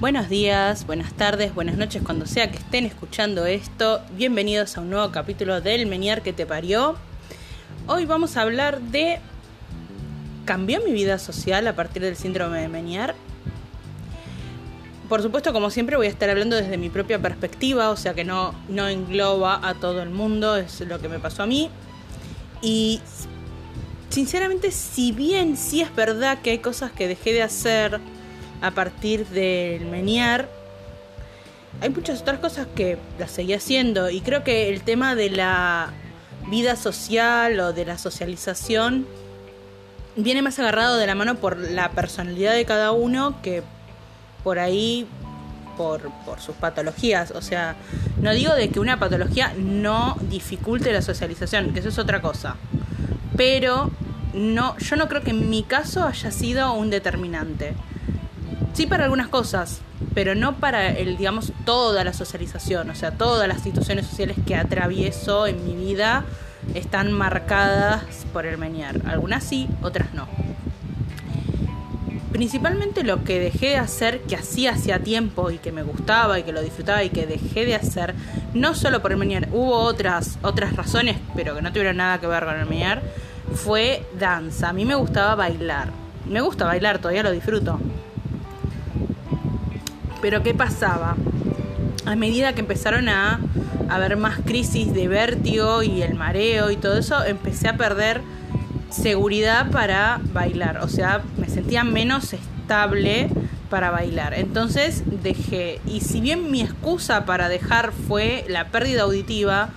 [0.00, 4.00] Buenos días, buenas tardes, buenas noches, cuando sea que estén escuchando esto.
[4.12, 6.94] Bienvenidos a un nuevo capítulo del Meniar que te parió.
[7.88, 9.18] Hoy vamos a hablar de...
[10.44, 13.16] ¿Cambió mi vida social a partir del síndrome de Meniar?
[15.08, 18.22] Por supuesto, como siempre, voy a estar hablando desde mi propia perspectiva, o sea que
[18.22, 21.70] no, no engloba a todo el mundo, es lo que me pasó a mí.
[22.62, 23.00] Y
[24.10, 28.00] sinceramente, si bien sí es verdad que hay cosas que dejé de hacer,
[28.60, 30.48] a partir del Meniar,
[31.80, 35.92] hay muchas otras cosas que las seguí haciendo y creo que el tema de la
[36.50, 39.06] vida social o de la socialización
[40.16, 43.62] viene más agarrado de la mano por la personalidad de cada uno que
[44.42, 45.06] por ahí
[45.76, 47.30] por, por sus patologías.
[47.30, 47.76] O sea,
[48.20, 52.56] no digo de que una patología no dificulte la socialización, que eso es otra cosa.
[53.36, 53.90] Pero
[54.34, 57.74] no, yo no creo que en mi caso haya sido un determinante.
[58.78, 59.80] Sí para algunas cosas,
[60.14, 62.90] pero no para el, digamos, toda la socialización.
[62.90, 66.24] O sea, todas las situaciones sociales que atravieso en mi vida
[66.76, 69.00] están marcadas por el meniar.
[69.08, 70.28] Algunas sí, otras no.
[72.30, 76.44] Principalmente lo que dejé de hacer, que hacía hacía tiempo y que me gustaba y
[76.44, 78.14] que lo disfrutaba y que dejé de hacer,
[78.54, 82.28] no solo por el meniar, hubo otras, otras razones, pero que no tuvieron nada que
[82.28, 83.02] ver con el meniar,
[83.56, 84.68] fue danza.
[84.68, 85.88] A mí me gustaba bailar.
[86.28, 87.80] Me gusta bailar, todavía lo disfruto
[90.20, 91.16] pero ¿qué pasaba?
[92.06, 93.40] A medida que empezaron a
[93.88, 98.20] haber más crisis de vértigo y el mareo y todo eso, empecé a perder
[98.90, 100.78] seguridad para bailar.
[100.78, 103.28] O sea, me sentía menos estable
[103.70, 104.34] para bailar.
[104.34, 105.80] Entonces dejé.
[105.86, 109.70] Y si bien mi excusa para dejar fue la pérdida auditiva,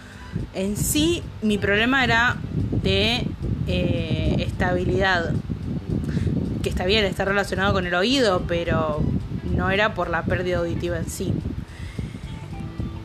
[0.53, 2.37] en sí mi problema era
[2.83, 3.25] de
[3.67, 5.33] eh, estabilidad.
[6.63, 9.03] Que está bien, está relacionado con el oído, pero
[9.55, 11.33] no era por la pérdida auditiva en sí.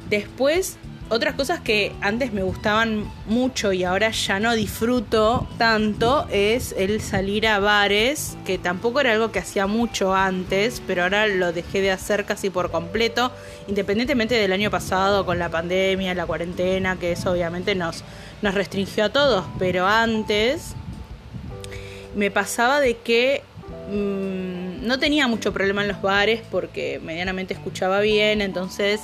[0.08, 0.78] Después,
[1.08, 7.00] otras cosas que antes me gustaban mucho y ahora ya no disfruto tanto es el
[7.00, 11.80] salir a bares, que tampoco era algo que hacía mucho antes, pero ahora lo dejé
[11.80, 13.30] de hacer casi por completo,
[13.68, 18.02] independientemente del año pasado con la pandemia, la cuarentena, que eso obviamente nos,
[18.42, 20.74] nos restringió a todos, pero antes
[22.16, 23.42] me pasaba de que
[23.88, 24.55] Mm,
[24.86, 29.00] no tenía mucho problema en los bares porque medianamente escuchaba bien, entonces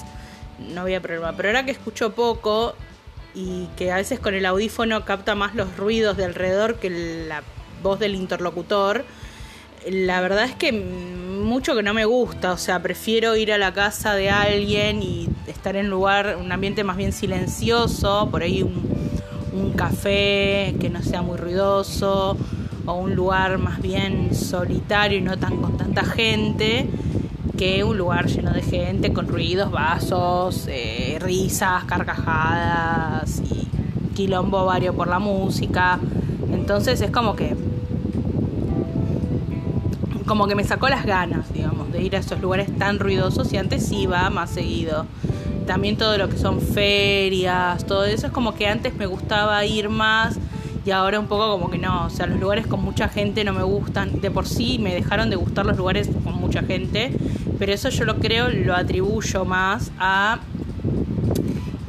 [0.58, 1.34] no había problema.
[1.36, 2.74] Pero ahora que escucho poco
[3.34, 7.42] y que a veces con el audífono capta más los ruidos de alrededor que la
[7.82, 9.04] voz del interlocutor,
[9.90, 13.74] la verdad es que mucho que no me gusta, o sea, prefiero ir a la
[13.74, 18.88] casa de alguien y estar en lugar, un ambiente más bien silencioso, por ahí un,
[19.52, 22.36] un café que no sea muy ruidoso
[22.86, 26.88] o un lugar más bien solitario y no tan con tanta gente
[27.56, 33.68] que un lugar lleno de gente con ruidos, vasos, eh, risas, carcajadas y
[34.14, 35.98] quilombo vario por la música.
[36.52, 37.56] Entonces es como que
[40.26, 43.58] como que me sacó las ganas, digamos, de ir a esos lugares tan ruidosos y
[43.58, 45.04] antes iba más seguido.
[45.66, 49.88] También todo lo que son ferias, todo eso es como que antes me gustaba ir
[49.88, 50.38] más
[50.84, 53.52] y ahora un poco como que no, o sea, los lugares con mucha gente no
[53.52, 57.12] me gustan, de por sí me dejaron de gustar los lugares con mucha gente,
[57.58, 60.40] pero eso yo lo creo, lo atribuyo más a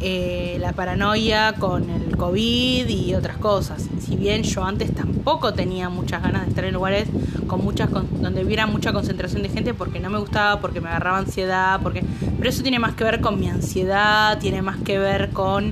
[0.05, 3.87] eh, la paranoia con el COVID y otras cosas.
[3.99, 7.07] Si bien yo antes tampoco tenía muchas ganas de estar en lugares
[7.47, 11.19] con muchas donde hubiera mucha concentración de gente porque no me gustaba, porque me agarraba
[11.19, 12.03] ansiedad, porque
[12.37, 15.71] pero eso tiene más que ver con mi ansiedad, tiene más que ver con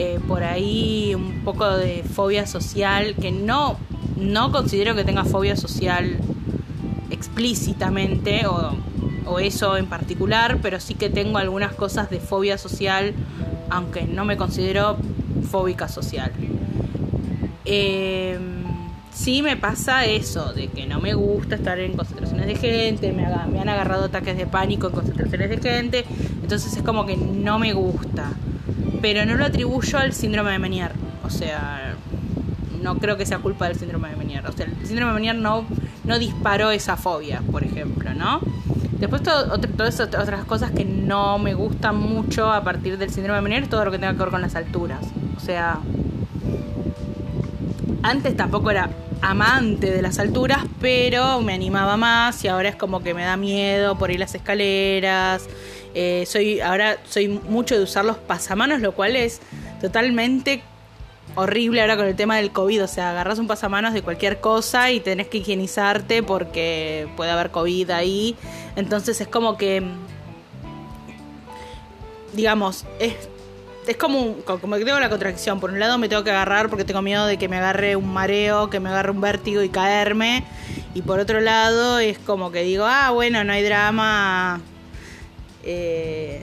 [0.00, 3.76] eh, por ahí un poco de fobia social, que no,
[4.16, 6.18] no considero que tenga fobia social
[7.10, 13.12] explícitamente o, eso en particular, pero sí que tengo algunas cosas de fobia social,
[13.70, 14.98] aunque no me considero
[15.50, 16.30] fóbica social.
[17.64, 18.38] Eh,
[19.12, 23.26] sí me pasa eso, de que no me gusta estar en concentraciones de gente, me
[23.26, 26.04] han agarrado ataques de pánico en concentraciones de gente,
[26.40, 28.30] entonces es como que no me gusta
[29.00, 30.92] pero no lo atribuyo al síndrome de Menier.
[31.24, 31.94] O sea,
[32.82, 34.46] no creo que sea culpa del síndrome de Menier.
[34.46, 35.66] O sea, el síndrome de Menier no,
[36.04, 38.40] no disparó esa fobia, por ejemplo, ¿no?
[38.98, 43.42] Después todo, todas otras cosas que no me gustan mucho a partir del síndrome de
[43.42, 45.00] Menier, todo lo que tenga que ver con las alturas.
[45.36, 45.78] O sea,
[48.02, 48.90] antes tampoco era
[49.20, 53.36] amante de las alturas, pero me animaba más y ahora es como que me da
[53.36, 55.48] miedo por ir las escaleras.
[56.00, 59.40] Eh, soy ahora soy mucho de usar los pasamanos, lo cual es
[59.80, 60.62] totalmente
[61.34, 62.84] horrible ahora con el tema del COVID.
[62.84, 67.50] O sea, agarras un pasamanos de cualquier cosa y tenés que higienizarte porque puede haber
[67.50, 68.36] COVID ahí.
[68.76, 69.82] Entonces es como que,
[72.32, 73.14] digamos, es,
[73.88, 75.58] es como, como que tengo la contradicción.
[75.58, 78.12] Por un lado me tengo que agarrar porque tengo miedo de que me agarre un
[78.12, 80.44] mareo, que me agarre un vértigo y caerme.
[80.94, 84.62] Y por otro lado es como que digo, ah, bueno, no hay drama.
[85.70, 86.42] Eh,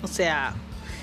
[0.00, 0.54] o sea,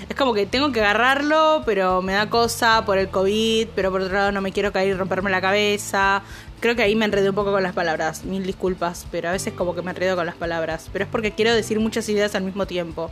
[0.08, 4.00] es como que tengo que agarrarlo, pero me da cosa por el COVID, pero por
[4.00, 6.22] otro lado no me quiero caer y romperme la cabeza.
[6.60, 9.52] Creo que ahí me enredé un poco con las palabras, mil disculpas, pero a veces
[9.52, 10.88] como que me enredo con las palabras.
[10.94, 13.10] Pero es porque quiero decir muchas ideas al mismo tiempo.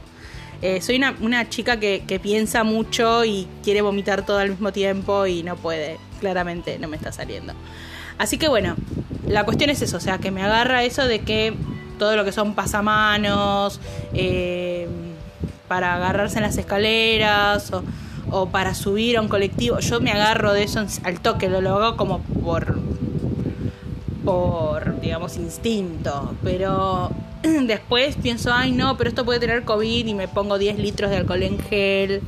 [0.62, 5.26] Eh, soy una, chica que, que, piensa mucho y quiere vomitar todo al mismo tiempo
[5.26, 5.98] y no puede.
[6.20, 7.52] Claramente no me está saliendo.
[8.16, 8.74] Así que bueno,
[9.26, 11.54] la cuestión es eso, o sea, que me agarra eso de que
[11.98, 13.80] todo lo que son pasamanos,
[14.12, 14.88] eh,
[15.68, 17.72] para agarrarse en las escaleras
[18.30, 21.76] o, para subir a un colectivo, yo me agarro de eso al toque, lo, lo
[21.76, 22.78] hago como por,
[24.24, 27.10] por, digamos, instinto, pero
[27.42, 31.18] después pienso, ay no, pero esto puede tener COVID y me pongo 10 litros de
[31.18, 32.22] alcohol en gel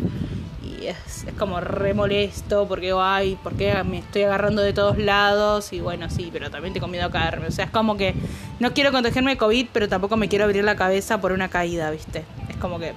[0.88, 6.11] es, como re molesto porque, ay, porque me estoy agarrando de todos lados y bueno,
[6.11, 7.47] sí, pero también tengo miedo a caerme.
[7.47, 8.15] O sea, es como que
[8.61, 11.91] no quiero contagiarme de COVID, pero tampoco me quiero abrir la cabeza por una caída,
[11.91, 12.25] ¿viste?
[12.49, 12.93] Es como que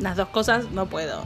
[0.00, 1.24] las dos cosas no puedo.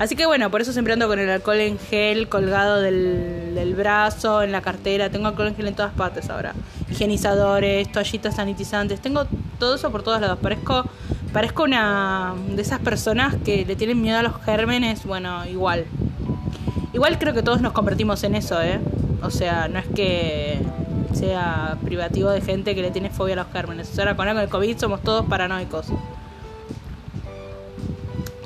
[0.00, 3.74] Así que bueno, por eso siempre ando con el alcohol en gel colgado del, del
[3.74, 5.10] brazo, en la cartera.
[5.10, 6.54] Tengo alcohol en gel en todas partes ahora.
[6.90, 9.00] Higienizadores, toallitas sanitizantes.
[9.00, 9.26] Tengo
[9.58, 10.38] todo eso por todos lados.
[10.38, 10.86] Parezco
[11.32, 15.86] parezco una de esas personas que le tienen miedo a los gérmenes, bueno, igual.
[16.92, 18.80] Igual creo que todos nos convertimos en eso, ¿eh?
[19.22, 20.58] O sea, no es que
[21.12, 23.90] sea privativo de gente que le tiene fobia a los gérmenes.
[23.90, 25.86] O sea, con el COVID somos todos paranoicos.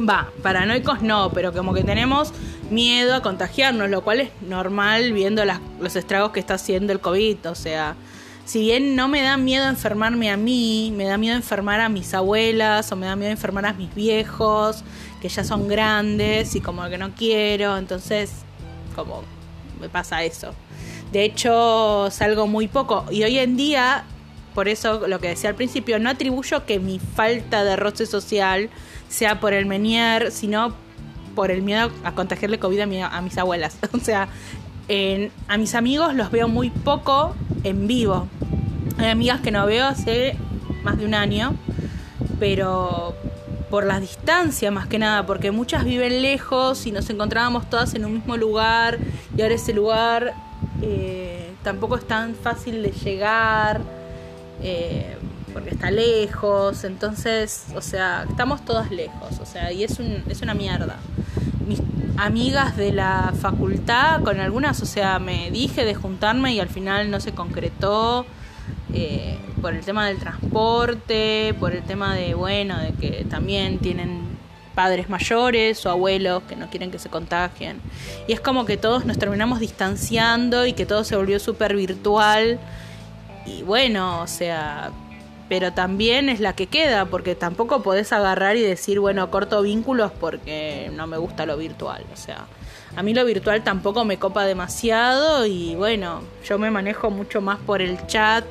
[0.06, 2.32] Va, paranoicos no, pero como que tenemos
[2.70, 7.00] miedo a contagiarnos, lo cual es normal viendo las, los estragos que está haciendo el
[7.00, 7.50] COVID.
[7.50, 7.94] O sea,
[8.44, 12.12] si bien no me da miedo enfermarme a mí, me da miedo enfermar a mis
[12.12, 14.84] abuelas o me da miedo enfermar a mis viejos,
[15.20, 18.30] que ya son grandes y como que no quiero, entonces
[18.94, 19.22] como
[19.80, 20.54] me pasa eso.
[21.10, 24.04] De hecho, salgo muy poco y hoy en día,
[24.54, 28.68] por eso lo que decía al principio, no atribuyo que mi falta de roce social
[29.08, 30.74] sea por el menier, sino
[31.34, 33.78] por el miedo a contagiarle COVID a, mi, a mis abuelas.
[33.92, 34.28] O sea,
[35.48, 38.28] a mis amigos los veo muy poco en vivo.
[38.98, 40.36] Hay amigas que no veo hace
[40.82, 41.54] más de un año,
[42.38, 43.14] pero
[43.70, 48.04] por la distancia más que nada, porque muchas viven lejos y nos encontrábamos todas en
[48.04, 48.98] un mismo lugar
[49.36, 50.34] y ahora ese lugar
[50.82, 53.80] eh, tampoco es tan fácil de llegar.
[54.62, 55.16] Eh,
[55.52, 60.42] porque está lejos, entonces, o sea, estamos todas lejos, o sea, y es, un, es
[60.42, 60.96] una mierda
[62.16, 67.10] amigas de la facultad, con algunas, o sea, me dije de juntarme y al final
[67.10, 68.26] no se concretó
[68.92, 74.34] eh, por el tema del transporte, por el tema de, bueno, de que también tienen
[74.74, 77.80] padres mayores o abuelos que no quieren que se contagien.
[78.26, 82.58] Y es como que todos nos terminamos distanciando y que todo se volvió súper virtual.
[83.46, 84.90] Y bueno, o sea,
[85.48, 90.12] pero también es la que queda, porque tampoco podés agarrar y decir, bueno, corto vínculos
[90.12, 92.04] porque no me gusta lo virtual.
[92.12, 92.46] O sea,
[92.96, 97.58] a mí lo virtual tampoco me copa demasiado y bueno, yo me manejo mucho más
[97.58, 98.44] por el chat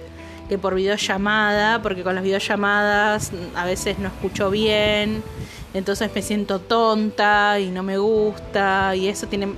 [0.49, 5.23] que por videollamada, porque con las videollamadas a veces no escucho bien,
[5.73, 9.53] entonces me siento tonta y no me gusta y eso tiene...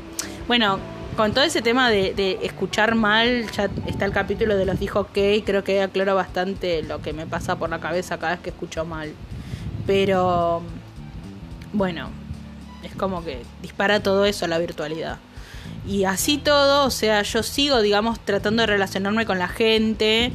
[0.48, 0.80] Bueno,
[1.16, 5.18] con todo ese tema de, escuchar mal, ya está el capítulo de los dijo ok,
[5.46, 8.86] creo que aclaro bastante lo que me pasa por la cabeza cada vez que escucho
[8.86, 9.14] mal.
[9.88, 10.62] Pero
[11.74, 12.10] bueno,
[12.84, 15.18] es como que dispara todo eso a la virtualidad.
[15.88, 20.32] Y así todo, o sea, yo sigo, digamos, tratando de relacionarme con la gente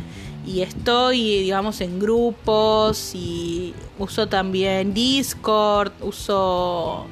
[0.46, 7.06] y estoy, digamos, en grupos y uso también Discord, uso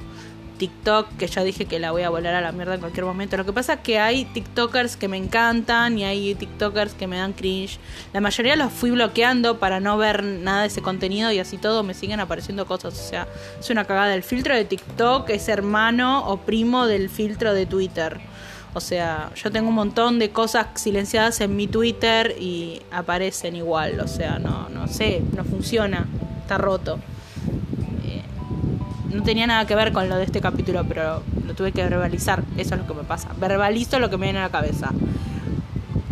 [0.59, 3.37] TikTok, que ya dije que la voy a volar a la mierda en cualquier momento.
[3.37, 7.17] Lo que pasa es que hay TikTokers que me encantan y hay TikTokers que me
[7.17, 7.79] dan cringe.
[8.13, 11.83] La mayoría los fui bloqueando para no ver nada de ese contenido y así todo
[11.83, 12.99] me siguen apareciendo cosas.
[12.99, 14.15] O sea, es una cagada.
[14.15, 18.21] El filtro de TikTok es hermano o primo del filtro de Twitter.
[18.75, 24.01] O sea, yo tengo un montón de cosas silenciadas en mi Twitter y aparecen igual.
[24.01, 26.07] O sea, no, no sé, no funciona.
[26.43, 26.99] Está roto
[29.13, 32.43] no tenía nada que ver con lo de este capítulo, pero lo tuve que verbalizar.
[32.57, 33.31] Eso es lo que me pasa.
[33.41, 34.91] Verbalizo lo que me viene a la cabeza.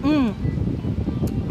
[0.02, 0.30] Mm.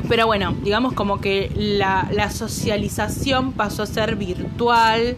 [0.07, 5.15] Pero bueno, digamos como que la, la socialización pasó a ser virtual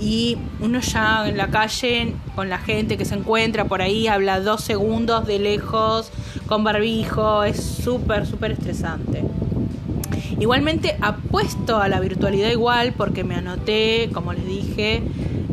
[0.00, 4.40] y uno ya en la calle con la gente que se encuentra por ahí habla
[4.40, 6.10] dos segundos de lejos
[6.46, 9.22] con barbijo, es súper, súper estresante.
[10.38, 15.02] Igualmente apuesto a la virtualidad igual porque me anoté, como les dije,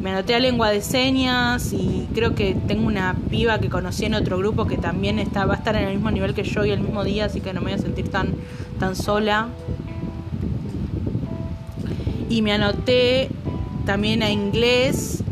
[0.03, 4.15] me anoté a lengua de señas y creo que tengo una piba que conocí en
[4.15, 6.71] otro grupo que también está, va a estar en el mismo nivel que yo y
[6.71, 8.35] el mismo día, así que no me voy a sentir tan,
[8.81, 9.47] tan sola.
[12.27, 13.29] Y me anoté
[13.85, 15.23] también a inglés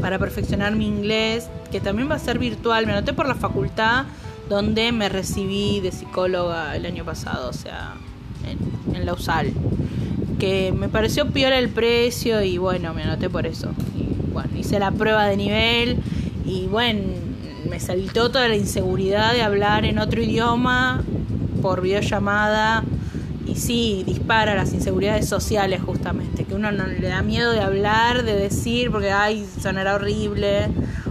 [0.00, 2.86] para perfeccionar mi inglés, que también va a ser virtual.
[2.86, 4.06] Me anoté por la facultad
[4.48, 7.94] donde me recibí de psicóloga el año pasado, o sea,
[8.44, 9.12] en, en la
[10.38, 13.70] Que me pareció peor el precio y bueno, me anoté por eso.
[13.96, 15.98] Y bueno, hice la prueba de nivel
[16.44, 17.00] y bueno,
[17.68, 21.02] me saltó toda la inseguridad de hablar en otro idioma
[21.60, 22.84] por videollamada.
[23.46, 28.22] Y sí, dispara las inseguridades sociales justamente, que uno no le da miedo de hablar,
[28.22, 30.68] de decir, porque ay, sonará horrible,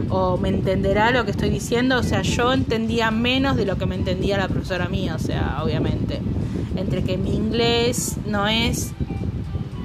[0.09, 3.87] o me entenderá lo que estoy diciendo, o sea, yo entendía menos de lo que
[3.87, 6.21] me entendía la profesora mía, o sea, obviamente,
[6.75, 8.91] entre que mi inglés no es,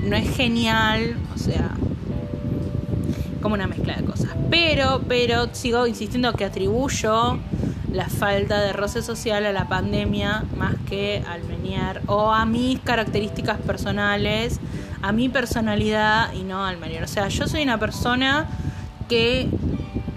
[0.02, 1.71] no es genial, o sea,
[3.40, 7.38] como una mezcla de cosas, pero, pero sigo insistiendo que atribuyo
[7.92, 12.80] la falta de roce social a la pandemia más que al Menier o a mis
[12.80, 14.61] características personales,
[15.02, 17.04] a mi personalidad y no al Menier.
[17.04, 18.47] O sea, yo soy una persona
[19.09, 19.49] que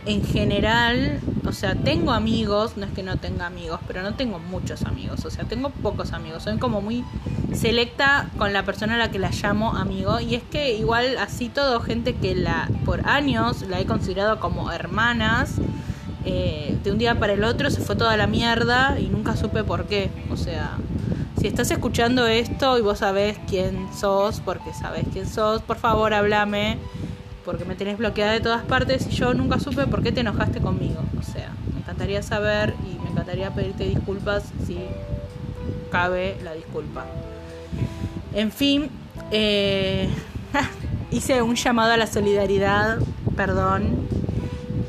[0.05, 4.39] en general, o sea, tengo amigos, no es que no tenga amigos, pero no tengo
[4.39, 7.03] muchos amigos, o sea, tengo pocos amigos, soy como muy
[7.53, 11.49] selecta con la persona a la que la llamo amigo y es que igual así
[11.49, 15.55] todo gente que la por años la he considerado como hermanas
[16.25, 19.63] eh, de un día para el otro se fue toda la mierda y nunca supe
[19.63, 20.09] por qué.
[20.31, 20.77] O sea,
[21.39, 26.15] si estás escuchando esto y vos sabés quién sos, porque sabés quién sos, por favor
[26.15, 26.79] háblame,
[27.45, 30.59] porque me tenés bloqueada de todas partes y yo nunca supe por qué te enojaste
[30.59, 31.01] conmigo.
[31.19, 34.79] O sea, me encantaría saber y me encantaría pedirte disculpas si
[35.91, 37.05] cabe la disculpa.
[38.33, 38.89] En fin,
[39.31, 40.09] eh,
[41.11, 42.97] hice un llamado a la solidaridad,
[43.35, 44.07] perdón,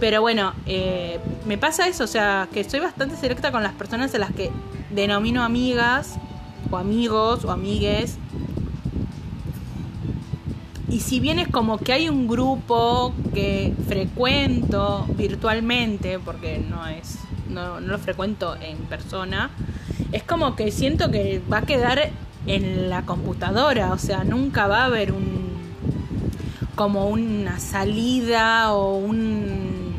[0.00, 4.14] pero bueno, eh, me pasa eso, o sea, que soy bastante selecta con las personas
[4.14, 4.50] a las que
[4.90, 6.16] denomino amigas,
[6.70, 8.18] o amigos, o amigues.
[10.96, 17.18] Y si bien es como que hay un grupo que frecuento virtualmente, porque no es,
[17.50, 19.50] no, no lo frecuento en persona,
[20.12, 22.12] es como que siento que va a quedar
[22.46, 25.54] en la computadora, o sea, nunca va a haber un
[26.76, 29.92] como una salida o un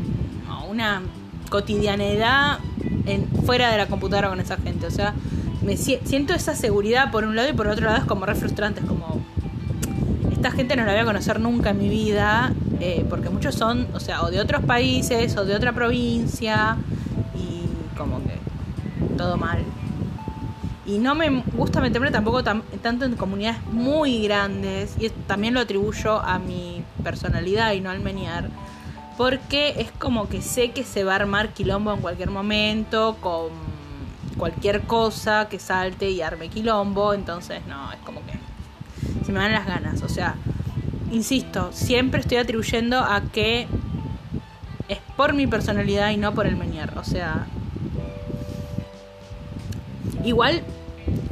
[0.67, 1.03] una
[1.51, 2.57] cotidianidad
[3.05, 4.87] en, fuera de la computadora con esa gente.
[4.87, 5.13] O sea,
[5.61, 8.79] me siento esa seguridad por un lado y por otro lado es como re frustrante.
[8.79, 9.16] Es como,
[10.37, 13.87] esta gente no la voy a conocer nunca en mi vida, eh, porque muchos son,
[13.93, 16.77] o sea, o de otros países o de otra provincia
[17.35, 17.65] y
[17.97, 18.37] como que
[19.17, 19.63] todo mal.
[20.85, 26.21] Y no me gusta meterme tampoco tanto en comunidades muy grandes, y también lo atribuyo
[26.21, 28.49] a mi personalidad y no al meniar
[29.17, 33.49] porque es como que sé que se va a armar quilombo en cualquier momento con
[34.37, 38.33] cualquier cosa que salte y arme quilombo, entonces no, es como que
[39.31, 40.35] me van las ganas, o sea,
[41.11, 43.67] insisto, siempre estoy atribuyendo a que
[44.89, 47.47] es por mi personalidad y no por el menier, o sea,
[50.23, 50.63] igual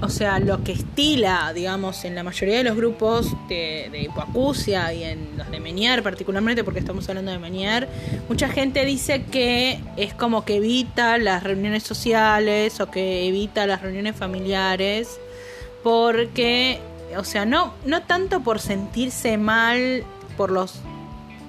[0.02, 5.04] o sea, lo que estila, digamos, en la mayoría de los grupos de, de y
[5.04, 7.88] en los de Menier particularmente, porque estamos hablando de Menier,
[8.30, 13.82] mucha gente dice que es como que evita las reuniones sociales o que evita las
[13.82, 15.20] reuniones familiares,
[15.84, 16.80] porque,
[17.18, 20.04] o sea, no, no tanto por sentirse mal
[20.38, 20.82] por los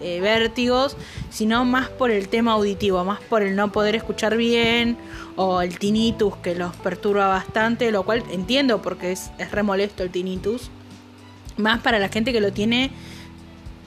[0.00, 0.96] eh, vértigos,
[1.30, 4.98] sino más por el tema auditivo, más por el no poder escuchar bien
[5.36, 10.02] o el tinnitus que los perturba bastante, lo cual entiendo porque es, es re molesto
[10.02, 10.70] el tinnitus,
[11.56, 12.90] más para la gente que lo tiene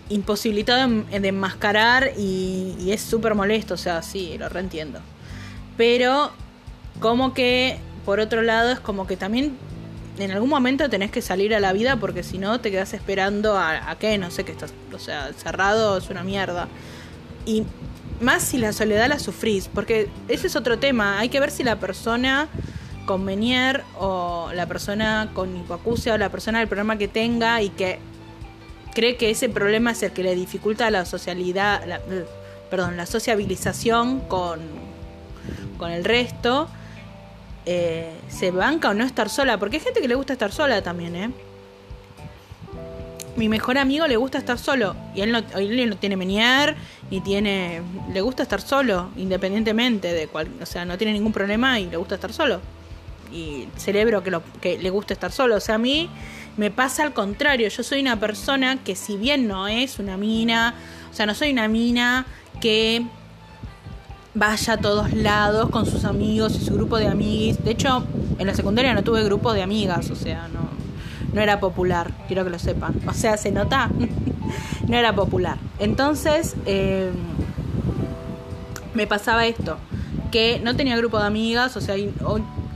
[0.09, 4.99] imposibilitado de, enmascarar y, y es súper molesto, o sea, sí, lo reentiendo.
[5.77, 6.31] Pero
[6.99, 9.55] como que, por otro lado, es como que también
[10.19, 13.57] en algún momento tenés que salir a la vida porque si no te quedas esperando
[13.57, 16.67] a, a qué, no sé qué estás, o sea, cerrado es una mierda.
[17.45, 17.63] Y
[18.21, 21.63] más si la soledad la sufrís, porque ese es otro tema, hay que ver si
[21.63, 22.47] la persona
[23.05, 27.69] con Menier o la persona con hipoacusia o la persona del problema que tenga y
[27.69, 27.99] que
[28.93, 32.01] cree que ese problema es el que le dificulta la socialidad, la,
[32.69, 34.59] perdón, la sociabilización con,
[35.77, 36.69] con el resto
[37.71, 40.81] eh, se banca o no estar sola, porque hay gente que le gusta estar sola
[40.81, 41.29] también, ¿eh?
[43.35, 44.95] mi mejor amigo le gusta estar solo.
[45.13, 46.75] Y él no, él no tiene menier,
[47.11, 47.81] ni tiene.
[48.11, 50.49] Le gusta estar solo, independientemente de cual.
[50.61, 52.59] O sea, no tiene ningún problema y le gusta estar solo.
[53.31, 55.55] Y celebro que, lo, que le guste estar solo.
[55.55, 56.09] O sea, a mí
[56.57, 57.69] me pasa al contrario.
[57.69, 60.73] Yo soy una persona que, si bien no es una mina.
[61.11, 62.25] O sea, no soy una mina
[62.59, 63.05] que
[64.33, 67.63] vaya a todos lados con sus amigos y su grupo de amiguis.
[67.63, 68.03] De hecho,
[68.37, 70.69] en la secundaria no tuve grupo de amigas, o sea, no,
[71.33, 72.95] no era popular, quiero que lo sepan.
[73.07, 73.89] O sea, se nota,
[74.87, 75.57] no era popular.
[75.79, 77.11] Entonces, eh,
[78.93, 79.77] me pasaba esto,
[80.31, 81.95] que no tenía grupo de amigas, o sea,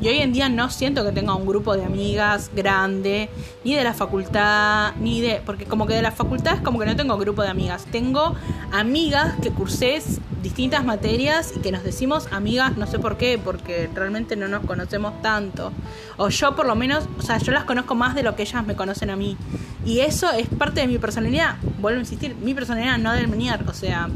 [0.04, 3.30] y hoy en día no siento que tenga un grupo de amigas grande,
[3.64, 5.42] ni de la facultad, ni de.
[5.46, 7.86] Porque como que de la facultad es como que no tengo grupo de amigas.
[7.90, 8.36] Tengo
[8.74, 10.04] amigas que cursé
[10.42, 14.66] distintas materias y que nos decimos amigas, no sé por qué, porque realmente no nos
[14.66, 15.72] conocemos tanto.
[16.18, 18.66] O yo por lo menos, o sea, yo las conozco más de lo que ellas
[18.66, 19.38] me conocen a mí.
[19.86, 21.56] Y eso es parte de mi personalidad.
[21.80, 24.10] Vuelvo a insistir, mi personalidad no del Menier, o sea,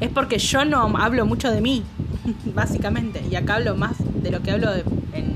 [0.00, 1.82] es porque yo no hablo mucho de mí,
[2.54, 3.24] básicamente.
[3.30, 5.34] Y acá hablo más de lo que hablo en,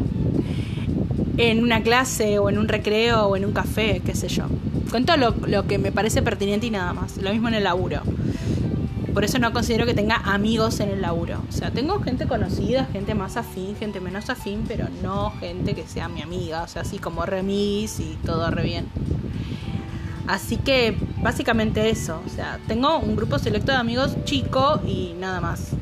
[1.36, 4.44] en, una clase o en un recreo o en un café, qué sé yo.
[4.90, 7.16] Cuento lo, lo que me parece pertinente y nada más.
[7.18, 8.02] Lo mismo en el laburo.
[9.14, 11.42] Por eso no considero que tenga amigos en el laburo.
[11.48, 15.86] O sea, tengo gente conocida, gente más afín, gente menos afín, pero no gente que
[15.86, 16.62] sea mi amiga.
[16.62, 18.86] O sea, así como remis y todo re bien.
[20.26, 22.20] Así que básicamente eso.
[22.26, 25.74] O sea, tengo un grupo selecto de amigos chico y nada más.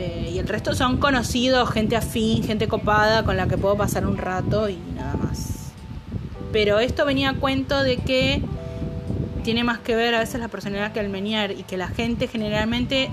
[0.00, 4.06] Eh, y el resto son conocidos, gente afín, gente copada con la que puedo pasar
[4.06, 5.72] un rato y nada más.
[6.52, 8.42] Pero esto venía a cuento de que
[9.44, 12.28] tiene más que ver a veces la personalidad que el menier y que la gente
[12.28, 13.10] generalmente,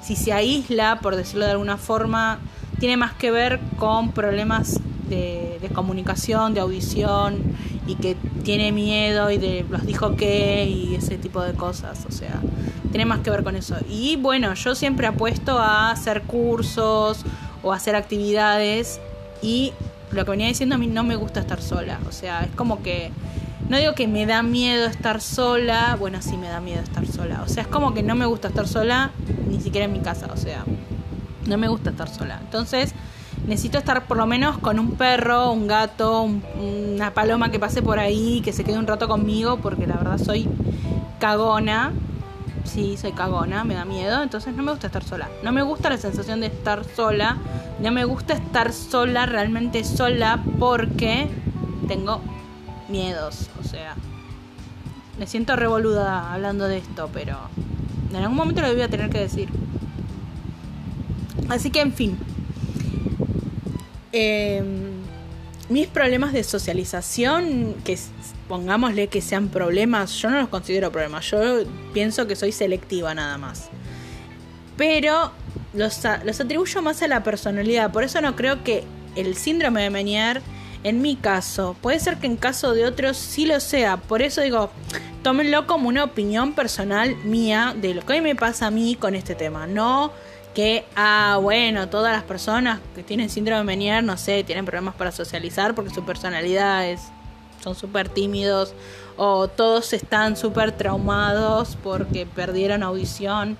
[0.00, 2.38] si se aísla, por decirlo de alguna forma,
[2.78, 7.42] tiene más que ver con problemas de, de comunicación, de audición
[7.88, 12.12] y que tiene miedo y de los dijo que y ese tipo de cosas, o
[12.12, 12.40] sea,
[12.90, 13.76] tiene más que ver con eso.
[13.88, 17.24] Y bueno, yo siempre apuesto a hacer cursos
[17.62, 19.00] o hacer actividades
[19.42, 19.72] y
[20.12, 22.82] lo que venía diciendo a mí no me gusta estar sola, o sea, es como
[22.82, 23.10] que
[23.68, 27.42] no digo que me da miedo estar sola, bueno, sí me da miedo estar sola,
[27.44, 29.10] o sea, es como que no me gusta estar sola
[29.48, 30.64] ni siquiera en mi casa, o sea,
[31.46, 32.38] no me gusta estar sola.
[32.42, 32.94] Entonces,
[33.46, 37.98] necesito estar por lo menos con un perro, un gato, una paloma que pase por
[37.98, 40.48] ahí, que se quede un rato conmigo, porque la verdad soy
[41.18, 41.92] cagona.
[42.66, 45.30] Sí, soy cagona, me da miedo, entonces no me gusta estar sola.
[45.42, 47.38] No me gusta la sensación de estar sola,
[47.80, 51.28] no me gusta estar sola, realmente sola, porque
[51.88, 52.20] tengo
[52.88, 53.94] miedos, o sea,
[55.18, 57.38] me siento revoluda hablando de esto, pero
[58.10, 59.48] en algún momento lo voy a tener que decir.
[61.48, 62.18] Así que, en fin,
[64.12, 64.62] eh,
[65.68, 67.98] mis problemas de socialización, que
[68.48, 73.38] pongámosle que sean problemas, yo no los considero problemas, yo pienso que soy selectiva nada
[73.38, 73.68] más.
[74.76, 75.32] Pero
[75.72, 80.42] los, atribuyo más a la personalidad, por eso no creo que el síndrome de Menier,
[80.84, 84.42] en mi caso, puede ser que en caso de otros sí lo sea, por eso
[84.42, 84.70] digo,
[85.22, 89.14] tómenlo como una opinión personal mía de lo que hoy me pasa a mí con
[89.14, 90.12] este tema, no
[90.56, 94.94] que, ah, bueno, todas las personas que tienen síndrome de Menier, no sé, tienen problemas
[94.94, 97.02] para socializar porque su personalidad es,
[97.66, 98.74] son súper tímidos
[99.16, 103.58] o todos están súper traumados porque perdieron audición.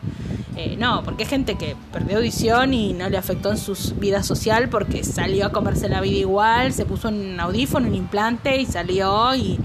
[0.56, 4.22] Eh, no, porque hay gente que perdió audición y no le afectó en su vida
[4.22, 8.64] social porque salió a comerse la vida igual, se puso un audífono, un implante y
[8.64, 9.58] salió y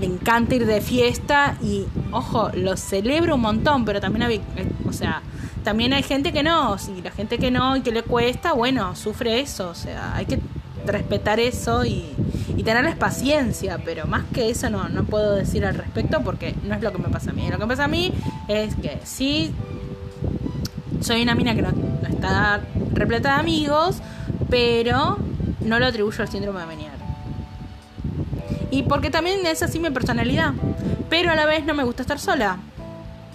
[0.00, 4.72] le encanta ir de fiesta y, ojo, lo celebro un montón, pero también había, eh,
[4.88, 5.22] o sea,
[5.62, 8.96] también hay gente que no, si la gente que no y que le cuesta, bueno,
[8.96, 10.40] sufre eso, o sea, hay que
[10.86, 12.04] respetar eso y,
[12.62, 16.76] y tenerles paciencia, pero más que eso no, no puedo decir al respecto porque no
[16.76, 17.48] es lo que me pasa a mí.
[17.50, 18.14] Lo que me pasa a mí
[18.46, 19.52] es que sí,
[21.00, 21.72] soy una mina que no,
[22.08, 22.60] está
[22.92, 23.96] repleta de amigos,
[24.48, 25.18] pero
[25.60, 26.92] no lo atribuyo al síndrome de Menier.
[28.70, 30.52] Y porque también es así mi personalidad,
[31.10, 32.58] pero a la vez no me gusta estar sola.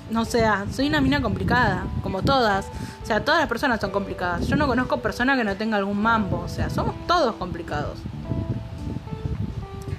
[0.10, 2.68] No sea, soy una mina complicada, como todas.
[3.04, 4.48] O sea, todas las personas son complicadas.
[4.48, 6.40] Yo no conozco persona que no tenga algún mambo.
[6.46, 8.00] O sea, somos todos complicados.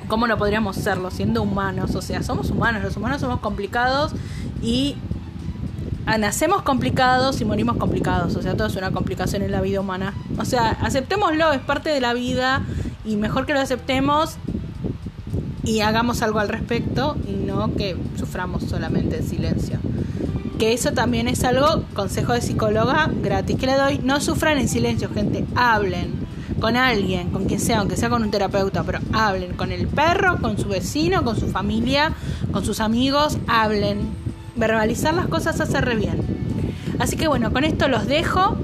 [0.09, 1.95] ¿Cómo no podríamos serlo siendo humanos?
[1.95, 2.83] O sea, somos humanos.
[2.83, 4.13] Los humanos somos complicados
[4.63, 4.97] y
[6.19, 8.35] nacemos complicados y morimos complicados.
[8.37, 10.15] O sea, todo es una complicación en la vida humana.
[10.39, 12.63] O sea, aceptémoslo, es parte de la vida
[13.05, 14.37] y mejor que lo aceptemos
[15.65, 19.79] y hagamos algo al respecto y no que suframos solamente en silencio.
[20.59, 24.69] Que eso también es algo, consejo de psicóloga gratis que le doy, no sufran en
[24.69, 26.28] silencio, gente, hablen.
[26.61, 30.39] Con alguien, con quien sea, aunque sea con un terapeuta, pero hablen con el perro,
[30.41, 32.13] con su vecino, con su familia,
[32.53, 34.29] con sus amigos, hablen.
[34.57, 36.21] Verbalizar las cosas hace re bien.
[36.99, 38.57] Así que bueno, con esto los dejo.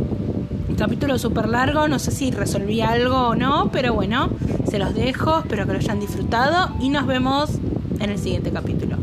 [0.76, 4.30] capítulo súper largo, no sé si resolví algo o no, pero bueno,
[4.68, 7.50] se los dejo, espero que lo hayan disfrutado y nos vemos
[8.00, 8.93] en el siguiente capítulo.